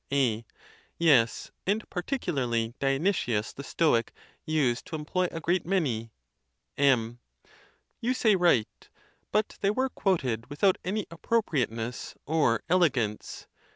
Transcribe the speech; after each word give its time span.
A. 0.11 0.43
Yes, 0.97 1.51
and 1.67 1.87
particularly 1.91 2.73
Dionysius 2.79 3.53
the 3.53 3.63
Stoic 3.63 4.11
used 4.47 4.87
to 4.87 4.95
employ 4.95 5.27
a 5.29 5.39
great 5.39 5.63
many. 5.63 6.09
MM, 6.75 7.19
You 7.99 8.15
say 8.15 8.35
right; 8.35 8.89
but 9.31 9.59
they 9.61 9.69
were 9.69 9.89
quoted 9.89 10.49
without 10.49 10.79
any 10.83 11.05
appropriateness 11.11 12.15
or 12.25 12.63
elegance. 12.67 13.45